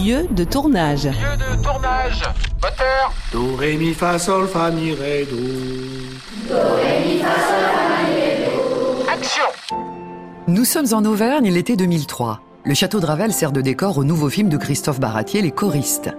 lieu 0.00 0.26
de 0.30 0.44
tournage. 0.44 1.04
Lieu 1.04 1.12
de 1.12 1.62
tournage. 1.62 2.22
Moteur. 2.62 3.12
Do, 3.32 3.56
ré, 3.56 3.76
mi, 3.76 3.92
fa, 3.92 4.18
sol, 4.18 4.46
fa, 4.46 4.70
mi, 4.70 4.92
ré, 4.92 5.26
do. 5.30 5.36
Do, 5.36 6.56
ré, 6.76 7.04
mi, 7.06 7.18
fa, 7.18 7.34
sol, 7.48 7.66
fa, 7.74 8.08
mi, 8.08 8.20
ré, 8.20 8.44
do. 8.44 9.10
Action. 9.12 9.44
Nous 10.48 10.64
sommes 10.64 10.92
en 10.92 11.04
Auvergne 11.04 11.50
l'été 11.50 11.76
2003. 11.76 12.40
Le 12.64 12.74
château 12.74 13.00
de 13.00 13.06
Ravel 13.06 13.32
sert 13.32 13.52
de 13.52 13.60
décor 13.60 13.98
au 13.98 14.04
nouveau 14.04 14.28
film 14.28 14.48
de 14.48 14.56
Christophe 14.56 15.00
Baratier, 15.00 15.42
Les 15.42 15.50
choristes. 15.50 16.10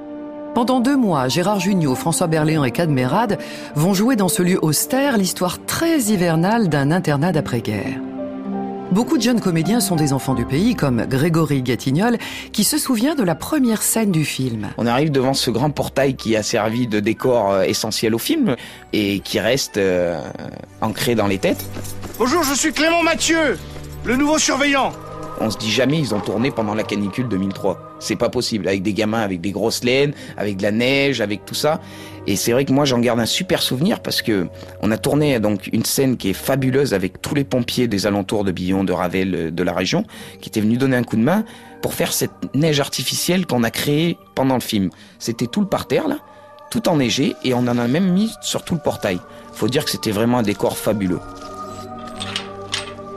Pendant 0.53 0.79
deux 0.79 0.97
mois, 0.97 1.27
Gérard 1.27 1.59
Jugnot, 1.59 1.95
François 1.95 2.27
Berléand 2.27 2.65
et 2.65 2.71
Cadmerade 2.71 3.39
vont 3.75 3.93
jouer 3.93 4.15
dans 4.15 4.27
ce 4.27 4.43
lieu 4.43 4.59
austère 4.61 5.17
l'histoire 5.17 5.63
très 5.65 5.99
hivernale 6.01 6.67
d'un 6.67 6.91
internat 6.91 7.31
d'après-guerre. 7.31 7.99
Beaucoup 8.91 9.17
de 9.17 9.23
jeunes 9.23 9.39
comédiens 9.39 9.79
sont 9.79 9.95
des 9.95 10.11
enfants 10.11 10.33
du 10.33 10.45
pays, 10.45 10.75
comme 10.75 11.05
Grégory 11.05 11.61
Gatignol, 11.61 12.17
qui 12.51 12.65
se 12.65 12.77
souvient 12.77 13.15
de 13.15 13.23
la 13.23 13.35
première 13.35 13.83
scène 13.83 14.11
du 14.11 14.25
film. 14.25 14.67
On 14.77 14.85
arrive 14.85 15.11
devant 15.11 15.33
ce 15.33 15.49
grand 15.49 15.69
portail 15.69 16.15
qui 16.15 16.35
a 16.35 16.43
servi 16.43 16.87
de 16.87 16.99
décor 16.99 17.51
euh, 17.51 17.61
essentiel 17.61 18.13
au 18.13 18.17
film 18.17 18.57
et 18.91 19.21
qui 19.21 19.39
reste 19.39 19.77
euh, 19.77 20.21
ancré 20.81 21.15
dans 21.15 21.27
les 21.27 21.37
têtes. 21.37 21.63
Bonjour, 22.19 22.43
je 22.43 22.53
suis 22.53 22.73
Clément 22.73 23.01
Mathieu, 23.01 23.57
le 24.03 24.17
nouveau 24.17 24.37
surveillant. 24.37 24.91
On 25.43 25.49
se 25.49 25.57
dit 25.57 25.71
jamais 25.71 25.97
ils 25.97 26.13
ont 26.13 26.19
tourné 26.19 26.51
pendant 26.51 26.75
la 26.75 26.83
canicule 26.83 27.27
2003. 27.27 27.95
C'est 27.99 28.15
pas 28.15 28.29
possible 28.29 28.67
avec 28.67 28.83
des 28.83 28.93
gamins 28.93 29.21
avec 29.21 29.41
des 29.41 29.51
grosses 29.51 29.83
laines, 29.83 30.13
avec 30.37 30.57
de 30.57 30.61
la 30.61 30.69
neige, 30.69 31.19
avec 31.19 31.45
tout 31.45 31.55
ça. 31.55 31.81
Et 32.27 32.35
c'est 32.35 32.51
vrai 32.51 32.63
que 32.63 32.71
moi 32.71 32.85
j'en 32.85 32.99
garde 32.99 33.19
un 33.19 33.25
super 33.25 33.63
souvenir 33.63 34.01
parce 34.01 34.21
que 34.21 34.47
on 34.83 34.91
a 34.91 34.99
tourné 34.99 35.39
donc 35.39 35.67
une 35.73 35.83
scène 35.83 36.17
qui 36.17 36.29
est 36.29 36.33
fabuleuse 36.33 36.93
avec 36.93 37.23
tous 37.23 37.33
les 37.33 37.43
pompiers 37.43 37.87
des 37.87 38.05
alentours 38.05 38.43
de 38.43 38.51
Billon, 38.51 38.83
de 38.83 38.93
Ravel, 38.93 39.33
euh, 39.33 39.51
de 39.51 39.63
la 39.63 39.73
région 39.73 40.05
qui 40.41 40.49
étaient 40.49 40.61
venus 40.61 40.77
donner 40.77 40.95
un 40.95 41.03
coup 41.03 41.15
de 41.15 41.23
main 41.23 41.43
pour 41.81 41.95
faire 41.95 42.13
cette 42.13 42.53
neige 42.53 42.79
artificielle 42.79 43.47
qu'on 43.47 43.63
a 43.63 43.71
créée 43.71 44.19
pendant 44.35 44.53
le 44.55 44.61
film. 44.61 44.91
C'était 45.17 45.47
tout 45.47 45.61
le 45.61 45.67
parterre 45.67 46.07
là, 46.07 46.19
tout 46.69 46.87
enneigé 46.87 47.35
et 47.43 47.55
on 47.55 47.67
en 47.67 47.79
a 47.79 47.87
même 47.87 48.11
mis 48.13 48.31
sur 48.43 48.63
tout 48.63 48.75
le 48.75 48.81
portail. 48.81 49.19
Faut 49.53 49.67
dire 49.67 49.85
que 49.85 49.89
c'était 49.89 50.11
vraiment 50.11 50.37
un 50.37 50.43
décor 50.43 50.77
fabuleux. 50.77 51.19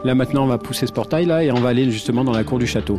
Là 0.05 0.15
maintenant 0.15 0.45
on 0.45 0.49
va 0.49 0.59
pousser 0.59 0.87
ce 0.87 0.93
portail 0.93 1.27
là 1.27 1.43
et 1.43 1.51
on 1.51 1.61
va 1.61 1.71
aller 1.71 1.91
justement 1.91 2.25
dans 2.25 2.33
la 2.33 2.45
cour 2.45 2.59
du 2.59 2.67
château. 2.67 2.99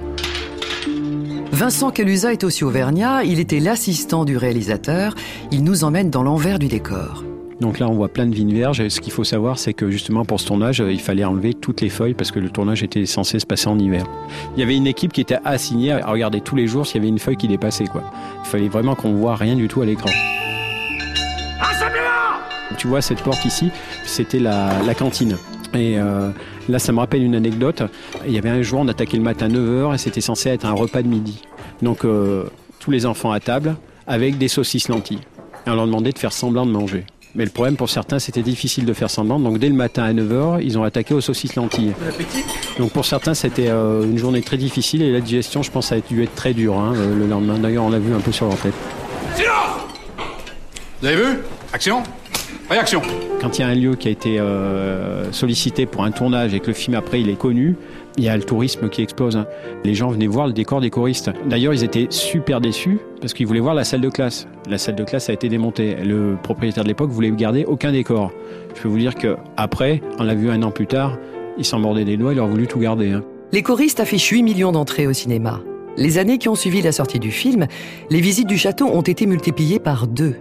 Vincent 1.52 1.92
Calusa 1.92 2.34
est 2.34 2.44
aussi 2.44 2.64
auvergnat, 2.64 3.24
il 3.24 3.40
était 3.40 3.60
l'assistant 3.60 4.26
du 4.26 4.36
réalisateur, 4.36 5.16
il 5.52 5.64
nous 5.64 5.84
emmène 5.84 6.10
dans 6.10 6.24
l'envers 6.24 6.60
du 6.60 6.68
décor. 6.68 7.24
Donc 7.62 7.80
là, 7.80 7.88
on 7.88 7.94
voit 7.94 8.10
plein 8.10 8.26
de 8.26 8.36
vignes 8.36 8.54
vierges. 8.54 8.82
Et 8.82 8.90
ce 8.90 9.00
qu'il 9.00 9.14
faut 9.14 9.24
savoir, 9.24 9.58
c'est 9.58 9.74
que 9.74 9.90
justement 9.90 10.26
pour 10.26 10.42
ce 10.42 10.48
tournage, 10.48 10.84
il 10.86 11.00
fallait 11.00 11.24
enlever 11.24 11.54
toutes 11.54 11.80
les 11.80 11.88
feuilles 11.88 12.14
parce 12.14 12.32
que 12.32 12.40
le 12.40 12.50
tournage 12.50 12.84
était 12.84 13.06
censé 13.06 13.40
se 13.40 13.46
passer 13.46 13.68
en 13.68 13.80
hiver. 13.80 14.04
Il 14.56 14.60
y 14.60 14.64
avait 14.64 14.76
une 14.76 14.88
équipe 14.88 15.14
qui 15.14 15.22
était 15.22 15.40
assignée 15.46 15.94
à 15.94 16.08
regarder 16.08 16.42
tous 16.42 16.58
les 16.58 16.68
jours 16.68 16.86
s'il 16.86 16.98
y 16.98 17.00
avait 17.00 17.08
une 17.08 17.20
feuille 17.20 17.38
qui 17.38 17.48
dépassait. 17.48 17.86
Quoi. 17.86 18.04
Il 18.44 18.48
fallait 18.50 18.68
vraiment 18.68 18.96
qu'on 18.96 19.14
voit 19.14 19.36
rien 19.36 19.56
du 19.56 19.70
tout 19.70 19.82
à 19.82 19.86
l'écran. 19.86 20.10
Tu 22.78 22.88
vois 22.88 23.02
cette 23.02 23.22
porte 23.24 23.46
ici, 23.46 23.72
c'était 24.04 24.40
la, 24.40 24.84
la 24.86 24.94
cantine. 24.94 25.38
Et 25.74 25.98
euh, 25.98 26.30
là, 26.70 26.80
ça 26.80 26.92
me 26.92 27.00
rappelle 27.00 27.24
une 27.24 27.36
anecdote. 27.36 27.84
Il 28.26 28.34
y 28.34 28.38
avait 28.38 28.50
un 28.50 28.62
jour, 28.62 28.80
on 28.82 28.88
attaquait 28.88 29.18
le 29.18 29.24
matin 29.24 29.48
à 29.48 29.50
9h 29.50 29.96
et 29.96 29.98
c'était 29.98 30.22
censé 30.22 30.50
être 30.50 30.66
un 30.66 30.74
repas 30.74 31.02
de 31.02 31.08
midi. 31.08 31.42
Donc, 31.82 32.06
euh, 32.06 32.46
tous 32.80 32.92
les 32.92 33.06
enfants 33.06 33.32
à 33.32 33.40
table 33.40 33.76
avec 34.08 34.38
des 34.38 34.48
saucisses 34.48 34.88
lentilles. 34.88 35.22
Et 35.66 35.70
on 35.70 35.76
leur 35.76 35.86
demandait 35.86 36.12
de 36.12 36.20
faire 36.20 36.34
semblant 36.34 36.66
de 36.66 36.72
manger. 36.72 37.06
Mais 37.34 37.44
le 37.44 37.52
problème 37.52 37.76
pour 37.76 37.90
certains, 37.90 38.20
c'était 38.20 38.44
difficile 38.44 38.86
de 38.86 38.94
faire 38.94 39.10
semblant. 39.10 39.40
Donc, 39.40 39.60
dès 39.60 39.68
le 39.68 39.76
matin 39.76 40.04
à 40.04 40.14
9h, 40.14 40.62
ils 40.64 40.78
ont 40.78 40.84
attaqué 40.84 41.14
aux 41.14 41.22
saucisses 41.22 41.56
lentilles. 41.56 41.92
Donc, 42.80 42.92
pour 42.92 43.04
certains, 43.04 43.34
c'était 43.34 43.68
euh, 43.70 44.04
une 44.04 44.18
journée 44.18 44.42
très 44.42 44.58
difficile 44.58 45.02
et 45.02 45.12
la 45.12 45.20
digestion, 45.20 45.62
je 45.62 45.72
pense, 45.72 45.92
a 45.92 46.00
dû 46.00 46.24
être 46.24 46.36
très 46.36 46.54
dure 46.54 46.80
hein, 46.80 46.94
le 46.94 47.28
lendemain. 47.28 47.60
D'ailleurs, 47.60 47.84
on 47.84 47.90
l'a 47.90 48.00
vu 48.00 48.14
un 48.14 48.22
peu 48.22 48.32
sur 48.32 48.48
leur 48.48 48.58
tête. 48.58 48.74
Silence 49.36 49.82
Vous 51.02 51.08
avez 51.08 51.18
vu? 51.18 51.40
Action 51.74 52.04
Réaction 52.70 53.02
Quand 53.42 53.58
il 53.58 53.62
y 53.62 53.64
a 53.64 53.68
un 53.68 53.76
lieu 53.76 53.96
qui 53.96 54.08
a 54.08 54.12
été 54.12 54.40
euh, 54.40 55.32
sollicité 55.32 55.86
pour 55.86 56.04
un 56.04 56.12
tournage 56.12 56.54
et 56.56 56.60
que 56.60 56.68
le 56.68 56.74
film 56.74 56.96
après 56.96 57.22
il 57.22 57.30
est 57.30 57.38
connu, 57.38 57.76
il 58.18 58.24
y 58.24 58.30
a 58.30 58.36
le 58.36 58.44
tourisme 58.44 58.90
qui 58.90 59.04
explose. 59.04 59.36
hein. 59.36 59.46
Les 59.84 59.94
gens 59.94 60.10
venaient 60.10 60.26
voir 60.26 60.48
le 60.48 60.54
décor 60.54 60.82
des 60.82 60.90
choristes. 60.90 61.30
D'ailleurs, 61.48 61.74
ils 61.74 61.84
étaient 61.84 62.08
super 62.10 62.62
déçus 62.62 62.98
parce 63.22 63.34
qu'ils 63.34 63.46
voulaient 63.46 63.60
voir 63.60 63.76
la 63.76 63.84
salle 63.84 64.02
de 64.02 64.10
classe. 64.10 64.48
La 64.68 64.80
salle 64.80 64.96
de 64.96 65.04
classe 65.04 65.30
a 65.30 65.34
été 65.34 65.48
démontée. 65.48 65.96
Le 66.04 66.38
propriétaire 66.42 66.84
de 66.84 66.88
l'époque 66.90 67.12
voulait 67.12 67.30
garder 67.32 67.66
aucun 67.66 67.92
décor. 67.92 68.32
Je 68.76 68.82
peux 68.82 68.88
vous 68.88 68.98
dire 68.98 69.14
que 69.14 69.36
après, 69.58 70.02
on 70.18 70.24
l'a 70.24 70.34
vu 70.34 70.50
un 70.50 70.64
an 70.64 70.72
plus 70.72 70.88
tard, 70.88 71.18
il 71.60 71.66
s'en 71.66 71.78
mordait 71.80 72.06
des 72.06 72.18
doigts, 72.18 72.34
il 72.34 72.40
aurait 72.40 72.50
voulu 72.52 72.66
tout 72.68 72.80
garder. 72.80 73.12
hein. 73.12 73.24
Les 73.52 73.62
choristes 73.62 74.00
affichent 74.00 74.30
8 74.32 74.42
millions 74.42 74.72
d'entrées 74.72 75.06
au 75.06 75.14
cinéma. 75.14 75.62
Les 75.98 76.18
années 76.18 76.40
qui 76.40 76.50
ont 76.50 76.56
suivi 76.56 76.82
la 76.82 76.92
sortie 76.92 77.20
du 77.20 77.32
film, 77.32 77.68
les 78.10 78.22
visites 78.22 78.48
du 78.48 78.58
château 78.58 78.88
ont 78.88 79.02
été 79.02 79.28
multipliées 79.28 79.80
par 79.80 80.08
deux. 80.08 80.36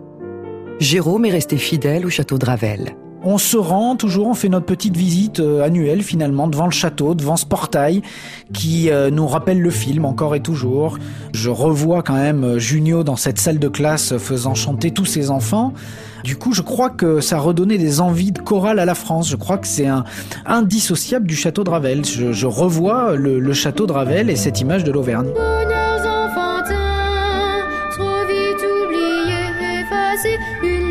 Jérôme 0.81 1.25
est 1.25 1.31
resté 1.31 1.57
fidèle 1.57 2.05
au 2.05 2.11
château 2.11 2.37
de 2.37 2.45
Ravel. 2.45 2.97
On 3.27 3.39
se 3.39 3.57
rend 3.57 3.97
toujours, 3.97 4.27
on 4.27 4.35
fait 4.35 4.51
notre 4.51 4.67
petite 4.67 4.97
visite 4.97 5.41
euh, 5.41 5.62
annuelle 5.62 6.03
finalement 6.03 6.47
devant 6.47 6.67
le 6.67 6.73
château, 6.73 7.15
devant 7.15 7.37
ce 7.37 7.47
portail 7.47 8.03
qui 8.53 8.91
euh, 8.91 9.09
nous 9.11 9.27
rappelle 9.27 9.61
le 9.61 9.71
film 9.71 10.05
encore 10.05 10.35
et 10.35 10.41
toujours. 10.41 10.99
Je 11.33 11.49
revois 11.49 12.03
quand 12.03 12.17
même 12.17 12.45
euh, 12.45 12.59
Junio 12.59 13.03
dans 13.03 13.17
cette 13.17 13.39
salle 13.39 13.59
de 13.59 13.69
classe 13.69 14.19
faisant 14.19 14.55
chanter 14.55 14.91
tous 14.91 15.07
ses 15.07 15.31
enfants. 15.31 15.73
Du 16.23 16.37
coup, 16.37 16.53
je 16.53 16.61
crois 16.61 16.91
que 16.91 17.21
ça 17.21 17.37
a 17.37 17.41
redonné 17.41 17.79
des 17.79 18.01
envies 18.01 18.33
de 18.33 18.41
chorale 18.41 18.79
à 18.79 18.85
la 18.85 18.95
France. 18.95 19.31
Je 19.31 19.37
crois 19.37 19.56
que 19.56 19.67
c'est 19.67 19.87
un 19.87 20.05
indissociable 20.45 21.27
du 21.27 21.37
château 21.37 21.65
de 21.65 21.71
Ravel. 21.71 22.05
Je, 22.05 22.33
je 22.33 22.47
revois 22.47 23.17
le, 23.17 23.39
le 23.39 23.53
château 23.55 23.87
de 23.87 23.93
Ravel 23.93 24.29
et 24.29 24.37
cette 24.37 24.61
image 24.61 24.85
de 24.85 24.93
l'Auvergne. 24.93 25.31
雨 30.62 30.84